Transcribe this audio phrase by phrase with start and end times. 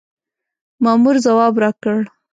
[0.83, 1.97] مامور ځواب راکړ.